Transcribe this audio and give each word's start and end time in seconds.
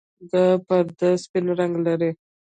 دا 0.31 0.43
پرده 0.67 1.09
سپین 1.23 1.45
رنګ 1.59 1.73
لري. 1.85 2.11